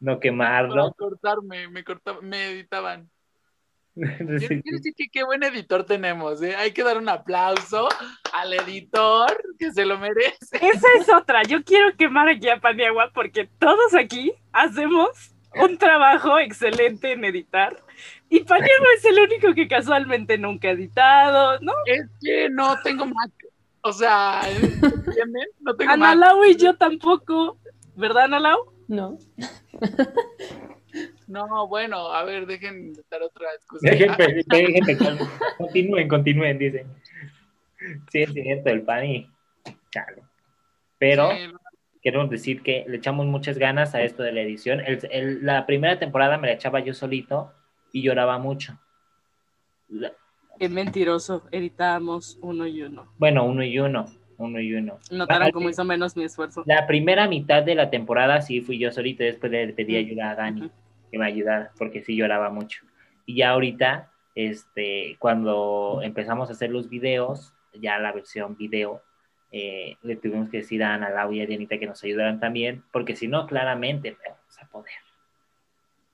[0.00, 0.94] no para quemarlo.
[0.96, 1.84] cortarme, me
[2.22, 3.10] me editaban.
[3.98, 6.54] Quiero, quiero decir que qué buen editor tenemos, ¿eh?
[6.54, 7.88] Hay que dar un aplauso
[8.32, 10.56] al editor que se lo merece.
[10.60, 11.42] Esa es otra.
[11.42, 17.76] Yo quiero quemar aquí a Paniagua porque todos aquí hacemos un trabajo excelente en editar.
[18.28, 21.72] Y Paniagua es el único que casualmente nunca ha editado, ¿no?
[21.86, 23.32] Es que no tengo Mac.
[23.82, 25.46] O sea, ¿entienden?
[25.60, 26.18] No tengo Ana Mac.
[26.18, 27.58] Lau y yo tampoco.
[27.96, 28.72] ¿Verdad, Ana Lau?
[28.88, 29.18] No.
[31.26, 33.88] No, bueno, a ver, dejen de dar otra excusa.
[33.90, 35.16] Dejen, pe- dejen pecar.
[35.58, 36.86] Continúen, continúen, dicen.
[38.10, 39.30] Sí, es cierto, el pan y.
[39.90, 40.22] Chale.
[40.98, 41.52] Pero Sí,
[42.02, 44.80] queremos decir que le echamos muchas ganas a esto de la edición.
[44.80, 47.52] El- el- la primera temporada me la echaba yo solito
[47.92, 48.78] y lloraba mucho.
[49.88, 50.12] La-
[50.58, 51.44] Qué mentiroso.
[51.52, 53.12] Editábamos uno y uno.
[53.18, 54.06] bueno, uno y uno.
[54.38, 54.98] Uno y uno.
[55.10, 56.62] Notaron Ah, cómo hizo menos mi esfuerzo.
[56.64, 60.34] La primera mitad de la temporada sí fui yo solito, después le pedí ayuda a
[60.36, 60.70] Dani
[61.10, 62.84] que me ayudara, porque sí lloraba mucho.
[63.26, 69.02] Y ya ahorita, este, cuando empezamos a hacer los videos, ya la versión video,
[69.50, 72.84] eh, le tuvimos que decir a Ana Lau y a Dianita que nos ayudaran también,
[72.92, 74.94] porque si no, claramente vamos a poder.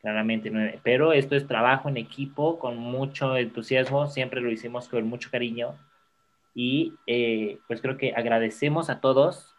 [0.04, 0.52] Claramente.
[0.82, 5.78] Pero esto es trabajo en equipo, con mucho entusiasmo, siempre lo hicimos con mucho cariño.
[6.54, 9.56] Y eh, pues creo que agradecemos a todos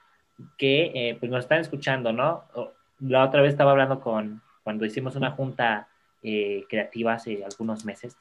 [0.55, 2.43] que eh, pues nos están escuchando, ¿no?
[2.99, 5.87] La otra vez estaba hablando con, cuando hicimos una junta
[6.21, 8.15] eh, creativa hace algunos meses,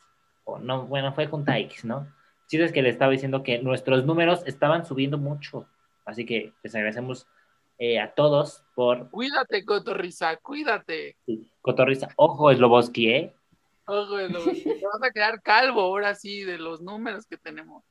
[0.44, 2.06] o no, bueno, fue junta X, ¿no?
[2.46, 5.68] Sí, es que le estaba diciendo que nuestros números estaban subiendo mucho,
[6.06, 7.26] así que les agradecemos
[7.78, 11.16] eh, a todos por Cuídate, Cotorrisa, cuídate.
[11.26, 12.08] sí, cotorriza.
[12.16, 13.34] Ojo, Sloboski, ¿eh?
[13.86, 17.84] Ojo, lo- te vas a quedar calvo ahora sí de los números que tenemos.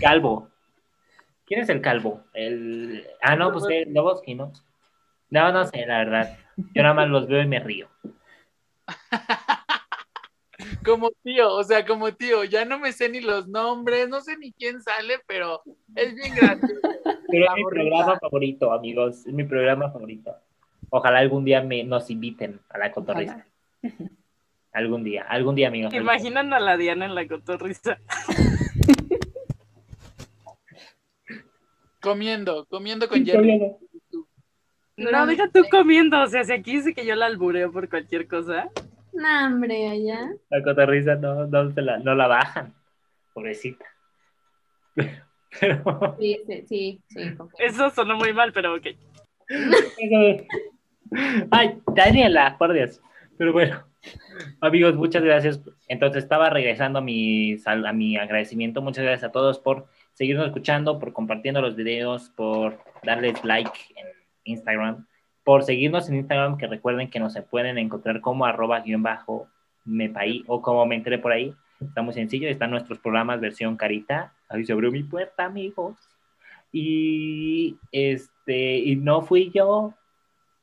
[0.00, 0.48] Calvo.
[1.46, 2.24] ¿Quién es el calvo?
[2.34, 3.06] El...
[3.20, 4.52] Ah, no, pues el Sloboski, ¿no?
[5.30, 6.38] No, no sé, la verdad.
[6.74, 7.88] Yo nada más los veo y me río.
[10.84, 14.36] Como tío, o sea, como tío, ya no me sé ni los nombres, no sé
[14.36, 15.62] ni quién sale, pero
[15.94, 16.74] es bien gracioso.
[17.28, 19.26] Pero es mi programa favorito, amigos.
[19.26, 20.34] Es mi programa favorito.
[20.90, 23.46] Ojalá algún día me, nos inviten a la cotorrista.
[24.74, 25.92] Algún día, algún día, amigos.
[25.92, 27.98] Imaginan a la Diana en la cotorriza.
[32.00, 33.60] Comiendo, comiendo con Jerry.
[34.96, 36.20] No, deja tú comiendo.
[36.20, 38.70] O sea, si aquí dice que yo la albureo por cualquier cosa.
[39.12, 40.30] No, hombre, allá.
[40.50, 42.74] La cotorrisa no, no, se la, no la bajan.
[43.34, 43.84] Pobrecita.
[45.60, 47.34] Pero, Sí, sí, sí, sí.
[47.34, 47.66] confío.
[47.66, 48.86] Eso sonó muy mal, pero ok.
[51.50, 53.02] Ay, Daniela, por Dios.
[53.36, 53.84] Pero bueno,
[54.62, 55.60] amigos, muchas gracias.
[55.88, 58.80] Entonces estaba regresando a mi, sal- a mi agradecimiento.
[58.80, 64.06] Muchas gracias a todos por seguirnos escuchando, por compartiendo los videos, por darles like en
[64.44, 65.06] Instagram,
[65.44, 69.48] por seguirnos en Instagram, que recuerden que nos se pueden encontrar como arroba guion bajo
[69.84, 71.54] mepaí o como me enteré por ahí.
[71.80, 74.32] Está muy sencillo, están nuestros programas versión carita.
[74.48, 75.96] Ahí se abrió mi puerta, amigos.
[76.70, 79.94] Y este, y no fui yo,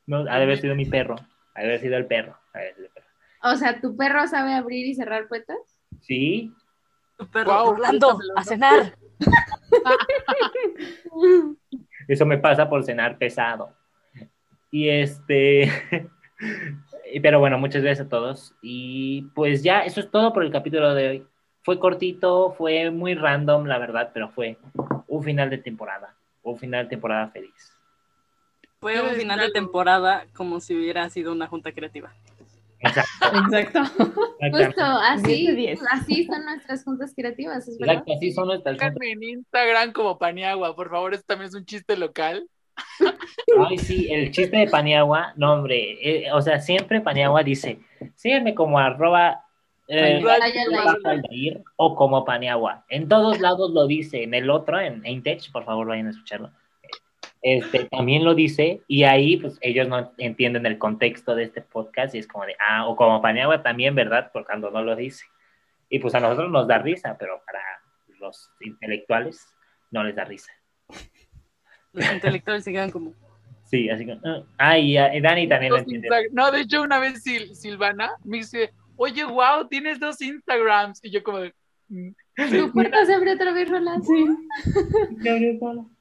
[0.07, 1.15] no, ha de haber sido mi perro,
[1.53, 2.37] ha de haber sido el perro.
[2.53, 3.07] ha de haber sido el perro.
[3.43, 5.57] O sea, ¿tu perro sabe abrir y cerrar puertas?
[6.01, 6.53] Sí,
[7.17, 8.97] Tu perro, Guau, Orlando, a cenar.
[12.07, 13.73] eso me pasa por cenar pesado.
[14.71, 15.71] Y este,
[17.21, 18.55] pero bueno, muchas gracias a todos.
[18.61, 21.27] Y pues ya, eso es todo por el capítulo de hoy.
[21.61, 24.57] Fue cortito, fue muy random, la verdad, pero fue
[25.07, 27.75] un final de temporada, un final de temporada feliz.
[28.79, 32.13] Fue un final de temporada como si hubiera sido una junta creativa.
[32.79, 33.27] Exacto.
[33.43, 33.83] Exacto.
[34.51, 37.95] Justo, así, así son nuestras juntas creativas, es verdad.
[37.95, 41.65] Exacto, así son nuestras Síganme en Instagram como Paniagua, por favor, esto también es un
[41.65, 42.47] chiste local.
[43.67, 47.79] Ay, sí, el chiste de Paniagua, no, hombre, eh, o sea, siempre Paniagua dice,
[48.15, 49.45] sígueme como arroba
[49.87, 50.21] eh,
[51.75, 52.85] o como Paniagua.
[52.89, 56.51] En todos lados lo dice, en el otro, en Intech, por favor vayan a escucharlo.
[57.41, 62.13] Este, también lo dice, y ahí pues ellos no entienden el contexto de este podcast,
[62.13, 64.31] y es como de, ah, o como Paniagua también, ¿verdad?
[64.31, 65.25] Por cuando no lo dice.
[65.89, 67.61] Y pues a nosotros nos da risa, pero para
[68.19, 69.55] los intelectuales
[69.89, 70.51] no les da risa.
[71.93, 73.13] Los intelectuales se quedan como.
[73.65, 76.09] Sí, así que, ah, ah, y, Dani también lo entiende.
[76.31, 80.99] No, de hecho, una vez Sil- Silvana me dice, oye, wow, tienes dos Instagrams.
[81.03, 81.53] Y yo como, de,
[81.89, 82.09] "Mm".
[82.35, 84.03] Tu puerta se abre otra vez, Roland.
[84.03, 84.25] Sí.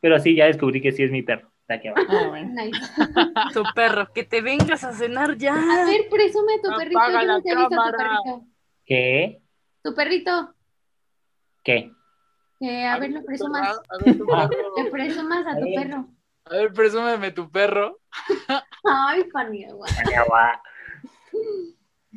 [0.00, 1.50] Pero sí, ya descubrí que sí es mi perro.
[1.62, 2.06] Está aquí abajo.
[2.08, 2.48] Ah, bueno.
[2.64, 2.80] Nice.
[3.52, 5.54] Tu perro, que te vengas a cenar A ya.
[5.54, 6.98] ver, presume a tu perrito.
[6.98, 7.98] Apaga Yo la nunca he visto a tu cámara.
[7.98, 8.46] perrito.
[8.86, 9.42] ¿Qué?
[9.82, 10.54] Tu perrito.
[11.62, 11.92] ¿Qué?
[12.60, 13.80] Que a ver, lo presumas.
[13.88, 14.72] A ver, tu perro.
[14.76, 15.74] Le presumas a A tu ver.
[15.74, 16.06] perro.
[16.44, 17.98] A ver, presúmeme tu perro.
[18.84, 19.86] Ay, Paniagua.
[19.96, 20.62] Paniagua.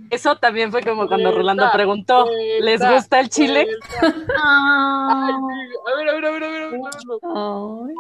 [0.09, 2.25] Eso también fue como cuando Rolando preguntó,
[2.59, 3.67] ¿les gusta el chile?
[4.01, 5.77] Ay, Ah, sí.
[5.91, 6.63] A ver, a ver, a ver, a ver.
[6.63, 7.87] a.
[7.87, 7.95] Ay.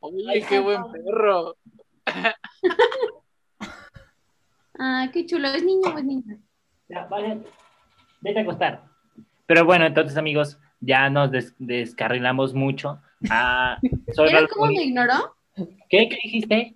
[0.00, 1.56] Oye, qué buen perro.
[4.78, 5.48] ah, qué chulo.
[5.48, 6.38] ¿Es niño o es niña?
[6.88, 7.38] Ya, vaya,
[8.20, 8.82] vete a acostar.
[9.46, 13.00] Pero bueno, entonces, amigos, ya nos des- descarrilamos mucho.
[13.30, 13.78] Ah,
[14.14, 15.34] soy ¿Vieron Ralph cómo me ignoró?
[15.88, 16.08] ¿Qué?
[16.08, 16.74] ¿Qué dijiste?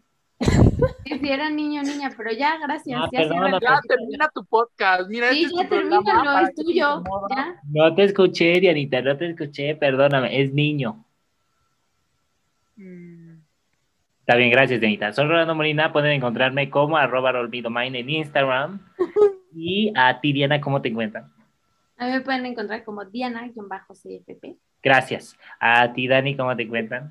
[1.04, 3.00] Que si era niño o niña, pero ya, gracias.
[3.02, 5.09] Ah, ya perdona, termina tu podcast.
[5.09, 7.02] Mira, Sí, este es ya para es tuyo.
[7.35, 7.57] Ya.
[7.72, 11.04] No te escuché, Dianita, no te escuché, perdóname, es niño.
[12.76, 13.38] Mm,
[14.20, 15.12] Está bien, gracias, Dianita.
[15.12, 18.81] Soy Rolando Molina, pueden encontrarme como arroba olvidomine en Instagram.
[19.61, 21.33] Y a ti, Diana, ¿cómo te encuentran?
[21.98, 24.56] A mí me pueden encontrar como Diana-CFP.
[24.80, 25.37] Gracias.
[25.58, 27.11] A ti, Dani, ¿cómo te encuentran?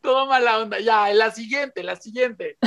[0.00, 0.80] Todo mala onda.
[0.80, 2.58] Ya, la siguiente, la siguiente.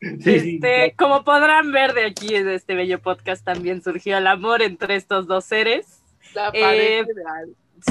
[0.00, 4.96] Este, como podrán ver de aquí, de este bello podcast, también surgió el amor entre
[4.96, 6.02] estos dos seres.
[6.34, 7.04] La Eh.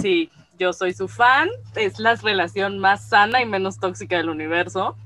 [0.01, 1.49] Sí, yo soy su fan.
[1.75, 4.97] Es la relación más sana y menos tóxica del universo.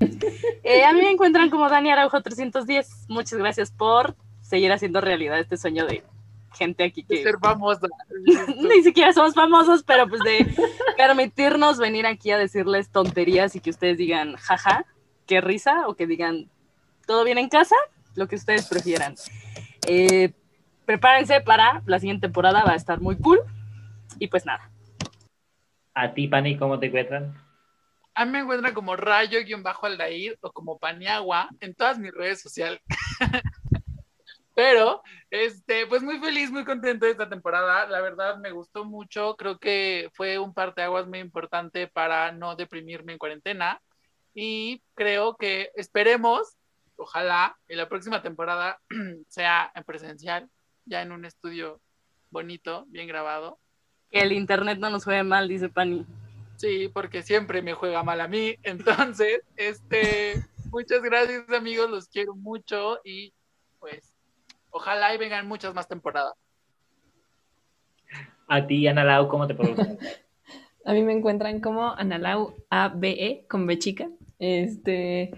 [0.62, 3.06] Eh, a mí me encuentran como Dani Araujo 310.
[3.08, 4.14] Muchas gracias por
[4.50, 6.02] seguir haciendo realidad este sueño de
[6.58, 7.86] gente aquí De que ser famosa.
[8.56, 10.52] ni siquiera somos famosos, pero pues de
[10.96, 14.84] permitirnos venir aquí a decirles tonterías y que ustedes digan, jaja,
[15.26, 16.50] qué risa, o que digan,
[17.06, 17.76] todo bien en casa,
[18.16, 19.14] lo que ustedes prefieran.
[19.86, 20.32] Eh,
[20.84, 23.38] prepárense para la siguiente temporada, va a estar muy cool.
[24.18, 24.68] Y pues nada.
[25.94, 27.32] A ti, Pani, ¿cómo te encuentran?
[28.16, 32.80] A mí me encuentran como rayo-aldair o como paniagua en todas mis redes sociales.
[34.54, 37.86] Pero, este, pues muy feliz, muy contento de esta temporada.
[37.86, 39.36] La verdad me gustó mucho.
[39.36, 43.80] Creo que fue un parteaguas muy importante para no deprimirme en cuarentena.
[44.34, 46.56] Y creo que esperemos,
[46.96, 48.80] ojalá, en la próxima temporada
[49.28, 50.48] sea en presencial,
[50.84, 51.80] ya en un estudio
[52.30, 53.58] bonito, bien grabado.
[54.10, 56.04] Que el internet no nos juegue mal, dice Pani.
[56.56, 58.56] Sí, porque siempre me juega mal a mí.
[58.62, 63.32] Entonces, este, muchas gracias amigos, los quiero mucho y
[63.78, 64.09] pues
[64.70, 66.34] ojalá y vengan muchas más temporadas.
[68.48, 69.98] A ti, Ana Lau, ¿cómo te pronuncias?
[70.84, 74.08] A mí me encuentran como Analau ABE con B chica.
[74.38, 75.30] Este,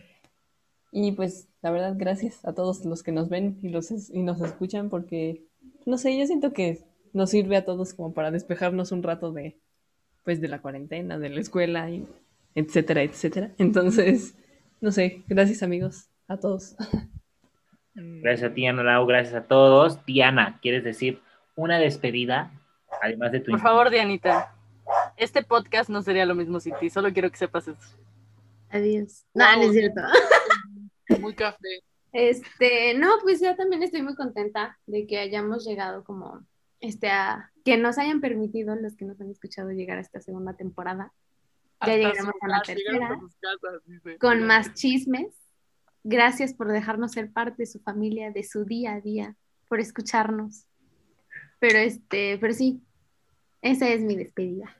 [0.92, 4.23] y pues la verdad, gracias a todos los que nos ven y, los, es- y
[4.23, 5.45] nos escuchan porque,
[5.85, 9.59] no sé, yo siento que nos sirve a todos como para despejarnos un rato de,
[10.25, 12.07] pues, de la cuarentena, de la escuela, y
[12.55, 13.53] etcétera, etcétera.
[13.59, 14.35] Entonces,
[14.81, 16.77] no sé, gracias amigos, a todos.
[17.94, 20.05] Gracias a ti, Ana Lau, gracias a todos.
[20.07, 21.20] Diana, ¿quieres decir
[21.55, 22.50] una despedida?
[23.02, 24.55] Además de tu Por favor, Dianita.
[25.16, 27.98] Este podcast no sería lo mismo sin ti, solo quiero que sepas eso.
[28.70, 29.26] Adiós.
[29.35, 30.00] No, no es cierto.
[31.20, 31.83] Muy café.
[32.12, 36.44] Este, no, pues yo también estoy muy contenta de que hayamos llegado como,
[36.81, 40.55] este, a, que nos hayan permitido los que nos han escuchado llegar a esta segunda
[40.55, 41.12] temporada,
[41.81, 43.09] Ya Hasta llegamos a la tercera.
[43.09, 44.18] a sus casas, dice.
[44.18, 45.35] con más chismes.
[46.05, 49.35] Gracias por dejarnos ser parte de su familia, de su día a día,
[49.69, 50.67] por escucharnos.
[51.59, 52.81] Pero este, pero sí,
[53.61, 54.77] esa es mi despedida.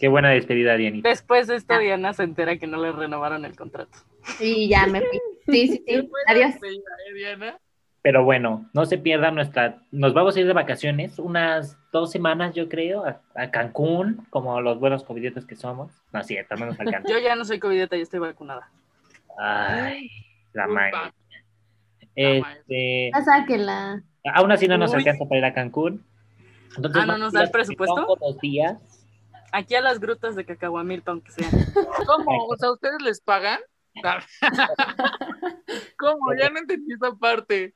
[0.00, 1.08] Qué buena despedida, Dianita.
[1.08, 1.78] Después de esto, Ah.
[1.78, 3.98] Diana se entera que no le renovaron el contrato.
[4.40, 5.20] Y ya me fui.
[5.46, 6.10] Sí, sí, sí.
[6.26, 6.54] Adiós.
[6.56, 7.58] ¿eh, Diana?
[8.02, 9.82] Pero bueno, no se pierdan nuestra.
[9.90, 14.60] Nos vamos a ir de vacaciones unas dos semanas, yo creo, a, a Cancún, como
[14.60, 15.92] los buenos covidiotas que somos.
[16.12, 17.08] No cierto, no nos alcanza.
[17.10, 18.70] Yo ya no soy covideta, yo estoy vacunada.
[19.38, 20.10] Ay,
[20.52, 21.12] la madre.
[22.14, 24.02] Este, sáquela.
[24.34, 24.98] aún así no nos Uy.
[24.98, 26.04] alcanza para ir a Cancún.
[26.76, 28.16] Entonces, Ah, ¿no nos da el presupuesto?
[28.20, 28.76] Los días.
[29.52, 31.48] Aquí a las grutas de Cacahuamilpa, aunque sea.
[32.06, 32.46] ¿Cómo?
[32.46, 33.60] O sea, ¿ustedes les pagan?
[35.98, 36.34] ¿Cómo?
[36.38, 37.74] Ya no entendí esa parte.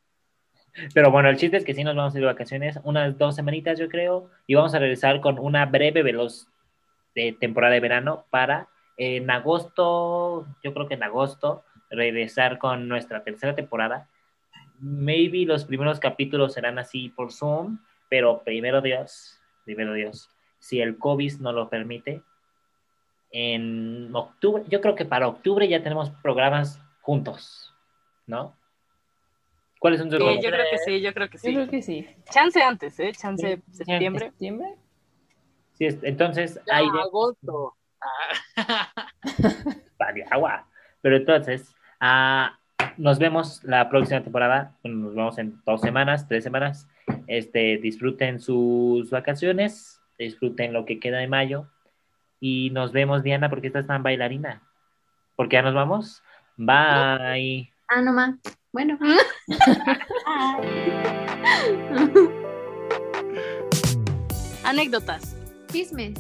[0.95, 3.37] Pero bueno, el chiste es que sí nos vamos a ir de vacaciones, unas dos
[3.37, 6.49] semanitas yo creo, y vamos a regresar con una breve veloz
[7.15, 13.23] de temporada de verano para en agosto, yo creo que en agosto, regresar con nuestra
[13.25, 14.09] tercera temporada.
[14.79, 17.79] Maybe los primeros capítulos serán así por Zoom,
[18.09, 20.29] pero primero Dios, primero Dios,
[20.59, 22.23] si el COVID no lo permite,
[23.31, 27.75] en octubre, yo creo que para octubre ya tenemos programas juntos,
[28.27, 28.55] ¿no?
[29.79, 30.45] ¿Cuáles son tus Sí, programas?
[30.45, 31.55] yo creo que sí, yo creo que Yo sí.
[31.55, 32.09] creo que sí.
[32.31, 33.13] Chance antes, ¿eh?
[33.13, 33.75] Chance Sí.
[33.85, 34.27] septiembre.
[34.27, 34.75] ¿Septiembre?
[35.73, 37.75] Sí, es- entonces, Ya, ahí de agosto.
[38.57, 38.89] Ah.
[39.99, 40.67] vale, agua.
[41.01, 42.59] Pero entonces, ah,
[42.97, 44.77] nos vemos la próxima temporada.
[44.83, 46.89] Bueno, nos vemos en dos semanas, tres semanas.
[47.27, 51.69] Este, disfruten sus vacaciones, disfruten lo que queda de mayo.
[52.41, 54.63] Y nos vemos, Diana, porque estás tan bailarina.
[55.37, 56.23] Porque ya nos vamos
[56.57, 57.73] Bye.
[57.89, 58.37] Ah, no más.
[58.73, 58.99] Bueno.
[64.65, 65.37] Anécdotas,
[65.73, 66.15] Chismes,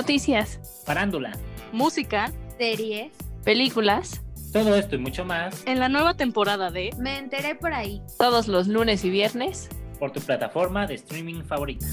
[0.00, 1.32] Noticias, Parándula.
[1.72, 3.10] música, series.
[3.44, 4.20] películas,
[4.52, 8.02] Todo esto y mucho más en la nueva temporada de Me enteré por ahí.
[8.18, 9.70] todos los lunes y viernes.
[9.98, 11.86] por tu plataforma de streaming favorita.